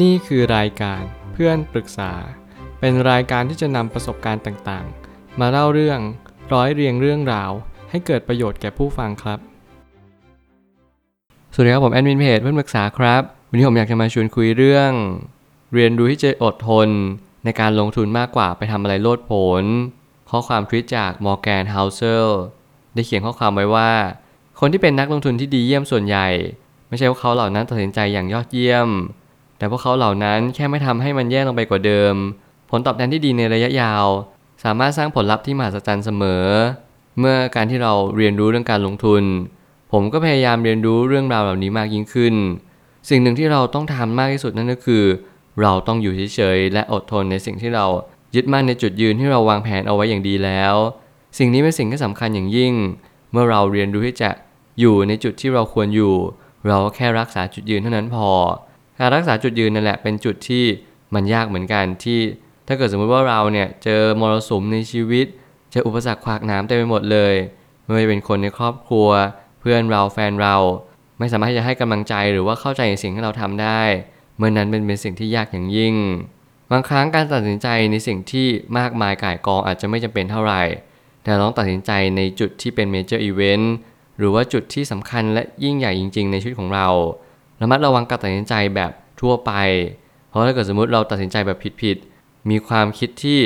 [0.00, 2.12] นี่คือรายการเพื่อนปรึกษา
[2.80, 6.00] เป็นรายการที่จะนำประสบการณ์ต่างๆ มาเล่าเรื่อง
[6.52, 7.50] ร้อยเรียงเรื่องราว
[7.90, 9.38] ให้เกิดประโยชน์แก่ผู้ฟังครับ
[11.54, 14.90] สวัสดีครับผมแอดมินเพจเพื่อนปรึกษาครับ วันนี้ผมอยากจะมาชวนคุยเรื่อง
[15.74, 16.88] เรียนรู้ที่จะอดทน
[17.44, 19.32] ในการลงทุนมากกว่าไปทำอะไรโลดโผ
[19.62, 19.64] น
[20.30, 22.28] ข้อความทวิตจากมอร์แกนเฮาเซล
[22.94, 23.90] ได้เขียนข้อความไว้ว่า
[24.60, 26.26] คนที่เป็นนักลงทุนที่ดีเยี่ยมส่วนใหญ่
[26.88, 28.88] ไม่ใช่ว่าเขาเหล่านั้นตัดสินใจอย่างยอดเยี่ยม
[29.62, 32.14] แต่พวกเขาเหล่านั้นแค่ไม่ทำให้มันแย่ลงไปกว่าเดิม
[32.70, 34.06] ผลตอบแทนที่ดีในระยะยาว
[34.64, 36.44] สามารถสร้างผลลัพธ์ที่มหัศจรรย์เสมอ
[37.18, 39.22] เมื่อการที่เราเรียนรู้เรื่องการลงทุน
[39.92, 42.34] ผมก็พยายามเรียนรู้เรื่องราวเหล่านี้มากยิ่งขึ้น
[43.08, 45.04] สิ่งหนึ่งที่เราต้องทำมากที่สุดนั่นก็คือ
[45.62, 47.86] เราต้องอยู่เฉยๆและอดทนในสิ่งที่เรา
[48.34, 50.74] ยึดมั่นในจุดยืนที่เราวางแผนเอาไว้อย่างดีแล้ว
[51.38, 52.74] สิ่งนี้เป็นสิ่งที่สำคัญอย่างยิ่ง
[53.32, 54.30] เมื่อเราเรียนรู้ที่จะ
[54.80, 56.14] อยู่ในจุดที่เราควรอยู่
[56.66, 58.28] เราก็แค่รักษาจุดยืนเท่านั้นพอ
[58.98, 60.64] การรักษาจุดยืนนั่นแหละเป็นจุดที่
[61.14, 62.20] มันยากเหมือนกันที่
[62.66, 65.26] ถ้าเกิดสมมุติว่าเราเนี่ยเจอมรสุมในชีวิต
[65.70, 67.34] เจออุปสรรคขวากหน้ำเต็มไปหมดเลย
[67.84, 69.08] ไม่ว่าจะเป็นคนในครอบครัว
[69.60, 70.56] เพื่อนเราแฟนเรา
[71.18, 73.82] ไม่สามารถที่จะให้กำลังใจหรือว่าเข้าใจในสิ่งที่เราทำได้
[74.36, 75.94] เมื่อนั้นเป็นเป็นสิ่งที่ยากอย่างยิ่ง
[76.70, 78.46] บางครั้งการตัดสินใจในสิ่งที่
[78.78, 80.62] มากมายก่ายกองอาจจะไม่จำเป็นเท่าไหร่
[81.22, 83.74] แต่ต้องตัดสินใจในจุดที่เป็น major event
[84.18, 86.88] หรือว่าจุดที่สำคัญและยิ่งใหญ่จริง ๆ ในชีวิตของเรา
[87.62, 89.52] ระมัดระวังการตัดสินใจแบบทั่วไป
[90.28, 93.40] เพราะถ้าเกิดสมมติเราตัดสินใจแบบผิดๆมีความคิดที่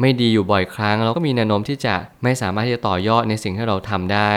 [0.00, 4.32] ไม่ดีอยู่บ่อยครั้งเราก็มีแนวโน้มที่จะไม่สามารถที่จะต่อยอดในสิ่งที่เราทำได้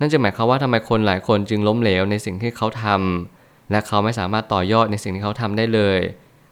[0.00, 5.98] นั่นจะหมายความว่าทำไมคนหลายคนจึงล้มเหลวในสิ่งที่เขาทำและเขาไม่สามารถต่อยอดในสิ่งที่เขาทำได้เลย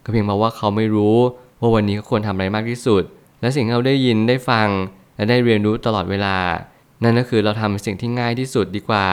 [0.05, 1.17] ก็เพียงเพราะว่าเขาไม่รู้
[1.61, 3.03] ว่าวันนี้เขาควรทำอะไรมากที่สุด
[3.41, 4.69] และสิ่งที่เราได้ยินได้ฟัง
[5.17, 6.37] และได้เรียนรู้ตลอดเวลา
[7.03, 9.09] นั่นก็คือเราทำสิ่งที่ง่ายที่สุดดีกว่า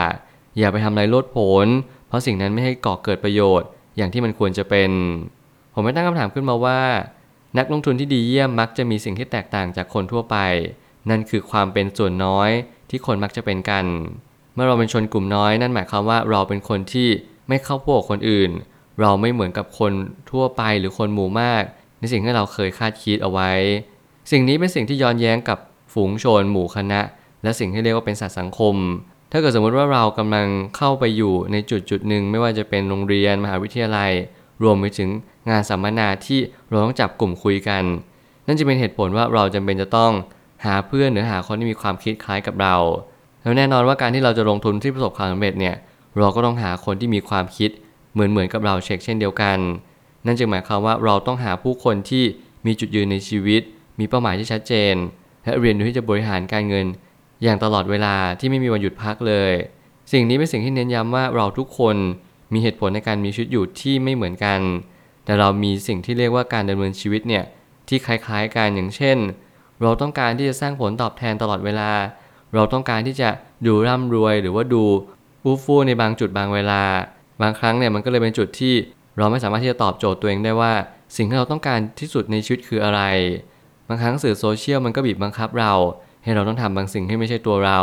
[0.58, 1.66] อย่าไปทำอะไรโลดโผน
[2.10, 4.90] เพราะสิ่งนั้นไม่ให้ก่อเกิดประโยชน์อย่างที่มันควรจะเป็น
[5.74, 6.80] ผมไม่ตั้งคำถามขึ้นมาว่า
[7.58, 10.36] นักลงทุนที่ดีเยี่ยมมักจะมีสิ่งที่แตกต่างจากคนทั่วไป
[11.10, 12.50] นั่นคือความเป็นส่วนน้อย
[12.90, 13.86] ที่คนมักจะเป็นกัน
[14.54, 17.08] เมื่อเราเป็นชนกลุ่มน้อยนั่นหมายความว่าเราเป็นคนที่
[17.48, 18.50] ไม่เข้าพวกคนอื่น
[19.00, 19.92] เราไม่เหมือนกับคน
[20.30, 21.62] ทั่วไปหรือคนหมู่มาก
[21.98, 23.50] ในสิ่งที่เราเคยคาดคิดเอาไว้
[24.30, 25.58] สิ่งนี้เป็นสิ่งที่ย้อนแย้งกับ
[25.92, 27.00] ฝูงชน หมู่คณะ
[27.42, 28.74] และสิ่งที่เรียกว่าเป็นสัตว์สังคม
[29.32, 30.46] ถ้าเกิดสมมติว่าเรากำลัง
[30.76, 34.12] เข้าไปอยู่ในจุดจุดหนึ่งไม่ว่าจะเป็นโรงเรียนมหาวิทยาลัย
[34.62, 35.10] รวมไปถึง
[35.50, 37.84] งานสัมมนาที่เราต้องจับกลุ่มคุยกัน
[38.46, 40.12] นั่นจะเป็นเหตุผลว่าเราจำเป็นจะต้อง
[40.64, 42.76] หาเพื่อนหรือหาคนที่มีความคิดคล้ายกับเรา
[43.42, 45.74] แล้วแน่นอนว่าการที่เราจะลงทุนที่ประสบความสำเร็จเนี่ย
[46.18, 47.70] เราก็ต้องหาคนที่มีความคิด
[48.12, 49.58] เหมือนเหมือนกับเราเช็คเช่นเดียวกัน
[50.26, 52.24] นั่นจึงหมายความว่าเราต้องหาผู้คนที่
[52.66, 53.62] มีจุดยืนในชีวิต
[53.98, 54.94] มีเป้าหมายที่ชัดเจน
[55.44, 56.86] และเรียนรู้ที่จะบริหารการเงิน
[57.42, 59.52] อย่างตลอดเวลาที่ไม่มีวันหยุดพักเลย
[60.12, 61.96] สิ่งนี้เป็นสิ่งที่เน้นย้ำว่าเราทุกคน
[62.52, 64.60] มีเหตุผลในการมีชีวิตอยู่ที่ไม่เหมือนกัน
[65.24, 67.44] แต่เรามีสิ่งที่เรียกว่าการดำเนินชีวิตเนี่ย
[67.88, 69.18] ที่คล้ายๆกันอย่างเช่น
[69.82, 71.90] เราต้องการที่จะสร้างผลตอบแทนตลอดเวลา
[72.54, 73.28] เราต้องการที่จะ
[73.66, 74.82] ดูร่ำรวยหรือว่าดู
[75.42, 76.82] ฟูฟูในบางจุดบางเวลา
[77.42, 78.74] บางครั้งเนี่ยมันก็เลยเป็นจุดที่
[79.18, 80.72] เราไม่สามารถที่จะตอบโจทย์ตัวเองได้ว่า
[81.16, 83.00] สิ่งที่เราต้องการที่สุดในชีวิตคืออะไร
[83.88, 85.72] บางครั้งสื่อโซเชียลมันก็บีบบังคับเรา
[86.22, 87.80] ให้เราต้องทำบางสิ่งที่ไม่ใช่ตัวเรา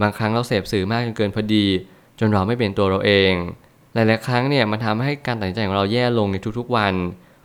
[0.00, 1.66] บางครั้งเราเสพสื่อมากจนเกินพอดี
[2.18, 3.32] จนเราไม่เป็นตัวเราเอง
[3.94, 6.94] หลายๆครั้งเนี่ยมันทำให้การตัดสินใจของเราแย่ลงในทุกๆวัน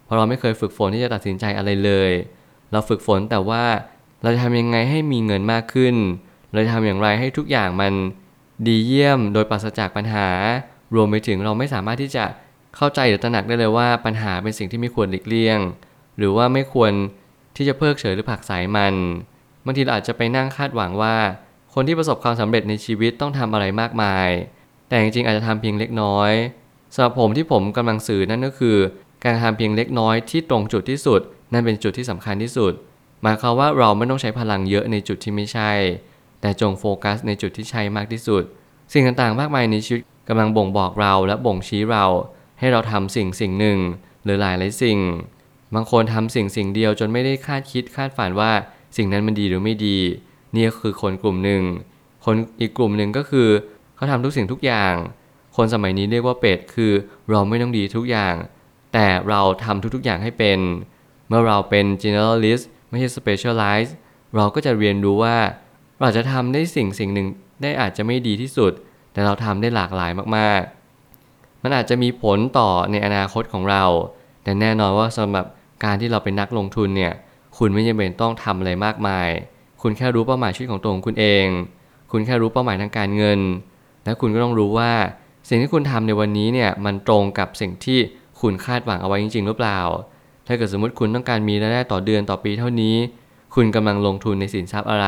[0.05, 2.11] เพราะเราไม่เคยฝึกฝนที่จะตัดสินใจอะไรเลย
[2.71, 3.63] เราฝึกฝนแต่ว่า
[4.21, 5.95] เราจะทำยังไงให้มีเงินมากขึ้น
[6.53, 7.93] เราจะทำอย่างไรให้ทุกอย่างมัน
[8.67, 10.27] ดีเยี่ยมโดยปราศจากปัญหา
[10.95, 12.25] รวมไปถึงเราไม่สามารถที่จะ
[12.75, 15.59] เข้าใจหรือตระหนักได้เลยว่าปัญหาเป็นสิ่งที่ไม่ควรหลีกเลี่ยง
[16.17, 16.91] หรือว่าไม่ควร
[17.55, 18.93] ที่จะเพิกเฉยหรือผักสายมัน
[19.65, 21.15] บางทีเราอาจจะไปนั่งคาดหวังว่า
[21.73, 24.29] คนที่ประสบความสำเร็จในชีวิตต้องทำอะไรมากมาย
[24.87, 26.31] แต่จริงๆอาจจะทำเพียงเล็กน้อย
[26.93, 28.77] สำหรับผมที่ผมกำลังสื่อนั่นก็คือ
[29.23, 31.21] การทำเพียงเล็กน้อยที่ตรงจุดที่สุด
[31.53, 32.73] นั่นเป็นจุดที่สำคัญที่สุด
[33.23, 35.71] หมายความว่าเราไม่ต้องใช้พลังเยอะในจุดที่ไม่ใช่
[36.41, 38.43] แต่จงโฟกัสในจุดที่ใช่มากที่สุด
[38.93, 42.05] สิ่งต่างๆ มากมายในชีวิตกำลังบ่งบอกเราและบ่งชี้เรา
[42.59, 43.79] ให้เราทำสิ่งสิ่งหนึ่ง
[44.23, 44.99] หรือหลายหลายสิ่ง
[45.73, 48.51] บางคนทำสิ่งสิ่งเดียวจนไม่ได้คาดคิดคาดฝันว่า
[48.97, 49.97] สิ่งนั้นมันดีหรือไม่ดี
[50.55, 51.61] นี่คือคนกลุ่มหนึ่ง
[52.25, 53.47] คนอีกกลุ่มหนึ่งก็คือ
[53.95, 54.93] เขาทำทุกสิ่งทุกอย่าง
[55.55, 56.91] คนสมัยนี้เรียกว่าเป็ดคือ
[57.29, 58.35] เราไม่ต้องดีทุกอย่าง
[58.93, 60.59] แต่เราทำทุกๆอย่างให้เป็น
[61.27, 63.91] เมื่อเราเป็น generalist ไม่ใช่ specialize
[64.35, 65.37] เราก็จะเรียนรู้ว่า
[66.01, 67.27] เราจะทำได้สิ่งสิ่งหนึ่ง
[67.61, 68.71] ได้อาจจะไม่ดีที่สุด
[69.13, 73.83] แต่เราทำได้หลากหลายมากๆ มันอาจจะมีผลต่อในอนาคตของเรา
[74.43, 75.45] แต่แน่นอนว่าสำหรับ
[75.83, 77.13] การที่เราเป็นนักลงทุนเนี่ย
[77.57, 79.29] คุณไม่จำเป็นต้องทำอะไรมากมาย
[79.81, 81.45] คุณแค่รู้เป้าหมายชีวิตของตัวของคุณเอง
[82.11, 83.39] คุณแค่รู้เป้าหมายทางการเงิน
[84.03, 84.91] และคุณก็ต้องรู้ว่า
[85.49, 87.99] สิ่งที่คุณทำในวันนี้เนี่ยมันตรงกับสิ่งที่
[88.41, 89.79] คุณคาดหวังเอาไว้จริง ๆ หรือเปล่า
[90.47, 92.95] ถ้าเกิดสมมติคุณต้องการมีรายได้ต่อเดือนต่อปีเท่านี้
[93.55, 95.07] คุณกำลังลงทุนในสินทรัพย์อะไร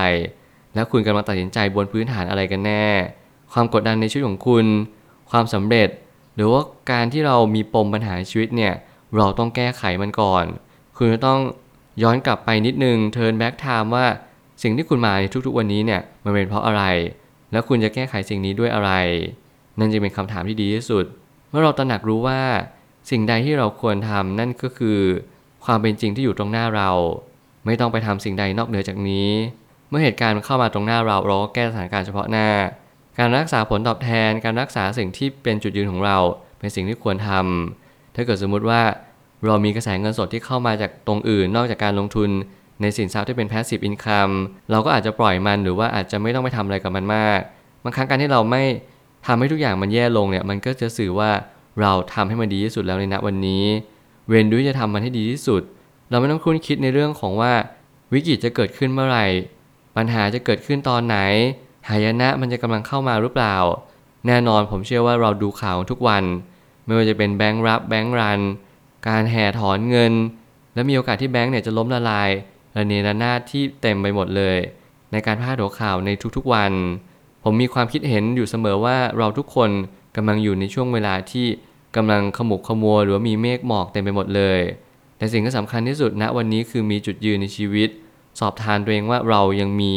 [0.73, 2.85] แล้วคุณกำลังตัดสินใจบนพื้นฐานอะไรกันแน่
[3.53, 4.65] ความกดดันในชีวิตของคุณ
[5.31, 5.89] ความสำเร็จ
[6.35, 8.73] หรือว่าการที่เรามีปมปัญหาชีวิตเนี่ย
[9.17, 10.45] เราต้องแก้ไขมันก่อน
[10.97, 11.39] คุณจะต้อง
[12.01, 14.05] ย้อนกลับไปนิดนึง turn back time ว่า
[14.63, 16.83] สิ่งที่คุณมาในทุกๆวันนี้เนี่ยมันเป็นเพราะอะไร
[17.51, 18.91] แล้วคุณจะแก้ไขสิ่งนี้ด้วยอะไร
[19.79, 21.05] นั่นจึงเป็นคำถามที่ดีที่สุด
[21.49, 22.41] เมื่อเราตระหนักรู้ว่า
[23.09, 24.99] สิ่งใดที่เราควรทำนั่นก็คือ
[25.65, 26.89] ความเป็นจริงที่อยู่ตรงหน้าเรา
[27.65, 29.29] ไม่ต้องไปทำสิ่งใดนอกเหนือจากนี้
[29.89, 32.49] เมื่อเหตุการณ์เข้ามาตรงหน้าเราเราก็แก้สถานการณ์เฉพาะหน้า
[33.19, 36.17] การรักษาผลตอบแทน การรักษาสิ่งที่เป็นจุดยืนของเรา
[36.59, 38.81] เป็นสิ่งที่ควรทำถ้าเกิดสมมุติว่า
[39.47, 42.29] เรามีกระแสเงินสดที่เข้ามาจากตรงอื่น นอกจากการลงทุน
[42.81, 44.33] ในสินทรัพย์ที่เป็น passive income
[44.71, 47.39] เราก็อาจจะปล่อยมันหรือว่าอาจจะไม่ต้องไปทำอะไรกับมันมาก
[47.83, 48.63] บางครั้งการที่เราไม่
[49.27, 51.31] ทำให้ทุกอย่างมันแย่ลงเนี่ย มันก็จะสื่อว่า
[51.81, 53.63] เราทำให้มันดีที่สุดแล้วในณวันนี้
[54.27, 55.61] เวนดุยจะทำมันให้ดีที่สุด
[56.09, 57.53] เราไม่ต้องคุ้นคิดในเรื่องของว่า
[58.13, 59.25] วิกฤตจะเกิดขึ้นเมื่อไหร่
[59.95, 61.17] ปัญหาจะเกิดขึ้นตอนไหน
[61.89, 63.55] หายนะมันจะกำลังเข้ามาหรือเปล่า
[64.27, 66.23] แน่นอนผมเชื่อว่าเราดูข่าวทุกวัน
[66.85, 68.41] ไม่ว่าจะเป็นแบงก์รับแบงก์รัน
[69.07, 70.13] การแห่ถอนเงิน
[70.73, 72.29] และมีโอกาสที่แบงก์เนี่ยจะล้มละลาย
[72.75, 74.57] ระเนระนาดที่เต็มไปหมดเลย
[75.11, 76.71] ในการพาดหัวข่าวในทุกๆวัน
[77.43, 79.69] ผมมีความคิดเห็นอยู่เสมอว่าเราทุกคน
[80.15, 81.47] กำลังอยู่ในช่วงเวลาที่
[81.95, 84.59] กำลังขมุกขมัวหรือว่ามีเมฆหมอกเต็มไปหมดเลย
[85.17, 87.89] แต่สิ่งที่สำคัญที่สุดณวันนี้คือมีจุดยืนในชีวิต
[88.39, 89.91] สอบทานตัวเองว่าเรายังมี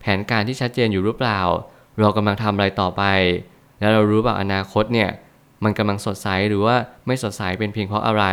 [0.00, 1.40] แผนการที่ชัดเจนอยู่หรือเปล่า
[1.98, 3.02] เรากำลังทำอะไรต่อไป
[3.78, 5.08] แล้วเรารู้ว่าอนาคตเนี่ย
[5.64, 6.76] มันกำลังสดใสหรือว่า
[7.06, 8.24] ไม่สดใสเป็นเพียงเพราะอะไร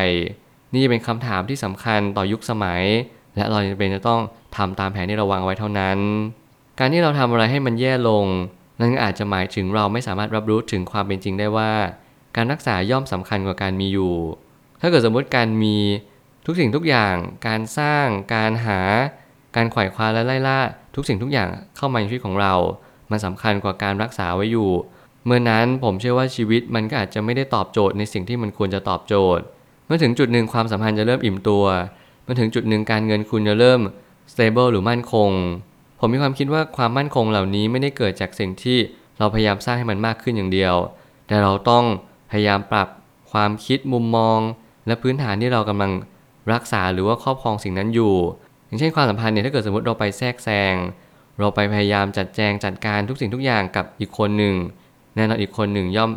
[0.74, 2.83] นี่จะเป็นคำถามที่สำคัญต่อยุคสมัย
[3.35, 4.21] และเราจำเป็นจะต้อง
[4.57, 5.97] ทำตามแผนที่เราวางไว้เท่านั้น
[6.79, 8.25] การที่เราทำอะไรให้มันแย่ลง
[8.79, 11.71] นั่นอาจจะหมายถึงเราไม่สามารถรับรู้ถึงความเป็นจริงได้ว่า
[12.35, 14.13] การรักษาย่อมสำคัญกว่าการมีอยู่
[14.81, 15.75] ถ้าเกิดสมมติการมี
[16.45, 17.15] ทุกสิ่งทุกอย่าง
[17.47, 18.79] การสร้าง การหา
[19.56, 20.59] การไขว่คว้าและไล่ล่า
[20.95, 21.47] ทุกสิ่งทุกอย่าง
[21.77, 22.53] เข้ามาในชีวิตของเรา
[23.12, 24.69] มันสำคัญกว่าการรักษาไว้อยู่
[25.27, 29.44] เมื่อนั้นผมเชื่อว่าชีวิตมันก็อาจจะไม่ได้ตอบโจทย์ในสิ่งที่มันควรจะตอบโจทย์
[29.85, 31.65] เมื่อถึงจุดหนึ่งความสัมพันธ์จะเริ่มอิ่มตัว
[32.24, 33.81] เมื่อถึงจุดหนึ่งการเงินคุณจะเริ่ม
[34.31, 35.29] stable หรือมั่นคง
[36.00, 38.77] ผมมีความคิดว่าความมั่นคงเหล่านี้ไม่ได้เกิดจากสิ่งที่
[39.19, 40.75] เราพยายามสร้างให้มันมากขึ้นอย่างเดียว
[41.27, 41.85] แต่เราต้อง
[42.31, 42.88] พยายามปรับ
[43.31, 44.39] ความคิดมุมมอง
[44.88, 45.91] และพื้นฐานที่เรากำลัง
[46.53, 48.15] รักษาหรือว่าครอบครองสิ่งนั้นอยู่
[48.65, 50.75] อย่างเช่นความสัมพันธ์เนี่ยถ้าเกิดสมมติเราไปแทรกแซง
[51.39, 54.56] เราไปพยายามจัดแจงจัดการทุกสิ่งทุกอย่างกับอีกคนหนึ่ง
[55.18, 56.12] แน่นอนอีกคนหนึ่งย่อม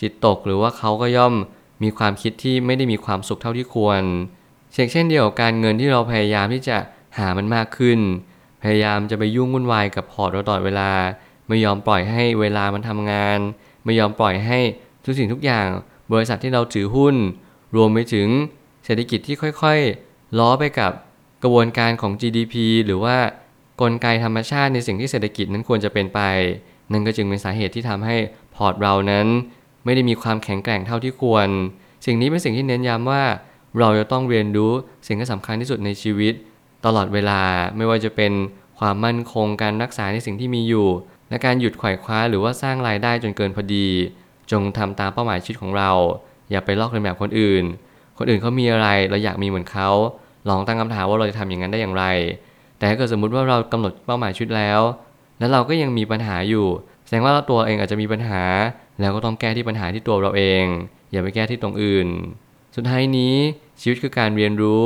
[0.00, 1.34] จิตตกหรือว่าเขาก็ย่อม
[1.82, 4.02] มีความคิดที่ไม่ได้มีความสุขเท่าที่ควร
[4.72, 6.76] เช่นเช่นเดียวกับการเงินที่เราพยายามที่จะ
[7.18, 7.98] หามันมากขึ้น
[8.62, 10.90] พยายามจะไปยุ่งวุ่นวายกับพอร์ตเราตลอดเวลา
[11.48, 13.38] ไม่ยอมปล่อยให้เวลามันทำงาน
[13.84, 14.58] ไม่ยอมปล่อยให้
[15.04, 15.68] ทุกสิ่งทุกอย่าง
[16.12, 17.16] บริษัทที่เราถือหุ้น
[17.76, 18.28] รวมไปถึง
[18.84, 20.92] เศรษฐกิจที่ค่อยๆ ล้อไปกับ
[21.42, 22.54] กระบวนการของ GDP
[22.86, 23.16] หรือว่า
[23.80, 26.20] กลไกธรรมชาติในสิ่งที่เศรษฐกิจนั้นควรจะเป็นไป
[26.92, 28.16] นั่นก็จึงเป็นสาเหตุที่ทำให้
[28.54, 29.26] พอร์ตเรานั้น
[29.84, 31.48] ไม่ได้มีความแข็งแกร่งเท่าที่ควร
[32.06, 33.22] สิ่งนี้เป็นสิ่งที่เน้นย้ำว่า
[33.78, 34.72] เราจะต้องเรียนรู้
[35.06, 36.34] สิ่งที่สำคัญที่สุดในชีวิต
[36.86, 37.40] ตลอดเวลา
[37.76, 38.32] ไม่ว่าจะเป็น
[38.78, 40.88] ความมั่นคงการรักษาในสิ่งที่มีอยู่
[41.28, 43.88] และการหยุดไขว่คว้าหรือว่าสร้างรายได้จนเกินพอดี
[44.52, 45.90] จงทำตามเป้าหมายชีวิตของเรา
[46.50, 47.64] อย่าไปลอกเลียนแบบคนอื่น
[48.18, 49.88] คนอื่นเขามีอะไรเราอยากมีเหมือนเขา
[50.48, 52.04] ลองตั้งคำถามว่าเราจะทำอย่างนั้นได้อย่างไร
[52.78, 54.80] แต่ถ้าเกิดสมมุติว่าเรากำหนดเป้าหมายชีวิตแล้ว
[55.38, 56.66] แล้วเราก็ยังมีปัญหาอยู่
[57.04, 58.42] แสดงว่าตัวเองอาจจะมีปัญหา
[59.00, 60.64] แล้วก็ต้องแก้ที่ปัญหาที่ตัวเราเอง
[61.12, 62.08] อย่าไปแก้ที่ตรงอื่น
[62.76, 63.34] สุดท้ายนี้
[63.80, 64.84] ชีวิตคือการเรียนรู้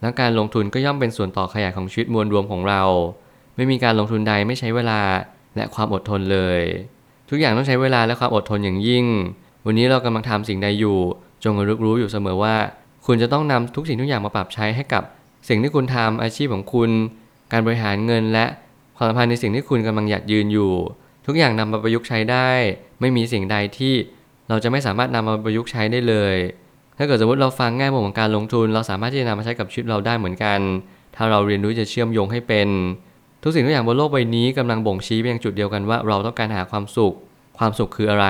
[0.00, 2.82] และการลงทุนก็ย่อมเป็นส่วนต่อขยายของชีวิตมวลรวมของเรา
[3.56, 5.00] ไม่มีการลงทุนใดไม่ใช้เวลา
[5.56, 6.60] และความอดทนเลย
[7.30, 9.06] ทุกอย่างต้องใช้เวลาและความอดทนอย่างยิ่ง
[9.66, 10.98] วันนี้เรากำลังทำสิ่งใดอยู่
[11.44, 12.56] จงระลึกรู้อยู่เสมอว่า
[13.06, 15.02] คุณจะต้องนำทุกสิ่งทุกอย่างมาปรับใช้ให้กับ
[15.48, 16.90] สิ่งที่คุณทำอาชีพของคุณ
[17.52, 18.46] การบริหารเงินและ
[18.96, 20.72] ความสัมพันธ์ในสิ่งที่คุณกำลังอยากยืนอยู่
[21.26, 22.48] ทุกอย่างนำมาประยุกต์ใช้ได้
[23.00, 23.94] ไม่มีสิ่งใดที่
[24.48, 26.36] เราจะไม่สามารถนำมาประยุกต์ใช้ได้เลย
[26.98, 30.60] ถ้าเกิดสมมติเราฟังง่ายมุมของการลงทุน เราสามารถที่จะนำมาใช้กับชีวิตเราได้เหมือนกัน
[31.16, 32.68] ถ้าเราเรียนรู้จะเชื่อมโยงให้เป็น
[33.42, 37.14] ทุกสิ่งทุกอย่างบนโลกใบนี้กำลังบ่งชี้ไปยังจุดเดียวกันว่าเราต้องการหาความสุข
[37.58, 38.26] ความสุขคืออะไร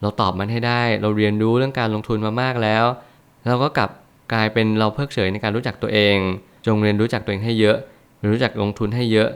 [0.00, 2.84] เราตอบมันให้ได้ เราเรียนรู้เรื่องการลงทุนมามากแล้ว
[3.48, 3.90] เราก็กลับ
[4.32, 6.16] กลายเป็นเราเพิกเฉยในการรู้จักตัวเอง
[6.66, 7.76] จงเรียนรู้จักตัวเองให้เยอะ
[8.32, 9.28] รู้จักลงทุนให้เยอะ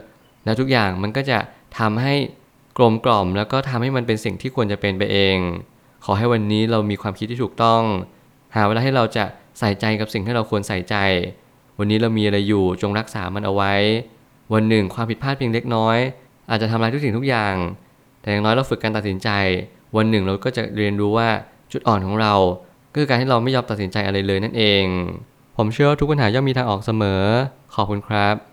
[0.45, 1.37] แล้วทุกอย่างมันก็จะ
[1.79, 2.15] ทำให้
[2.77, 5.37] กลมกล่อม แล้วก็ทำให้มันเป็นสิ่งที่ควรจะเป็นไปเอง
[6.05, 7.81] ขอให้วันนี้เรามีความคิดที่ถูกต้อง
[8.55, 9.25] หาเวลาให้เราจะ
[9.59, 10.95] ใส่ใจกับสิ่งที่เราควรใส่ใจ
[11.79, 13.73] วันนี้เรามีอะไรอยู่จงรักษามันเอาไว้
[14.53, 15.97] วันหนึ่งความผิดพลาดเพียงเล็กน้อย
[16.49, 17.55] อาจจะทำลายทุกสิ่งทุกอย่าง
[18.21, 19.29] แต่อย่างน้อยเราฝึกการตัดสินใจ
[19.95, 21.29] วันหนึ่งเราก็จะเรียนรู้ว่า
[21.71, 22.33] จุดอ่อนของเรา
[22.91, 24.85] ก็คือการที่เราไม่ยอมตัดสินใจอะไรเลยนั่นเอง
[25.57, 27.21] ผมเชื่อว่าทุกปัญหาย่อมมีทางออกเสมอ
[27.75, 28.52] ขอบคุณครับ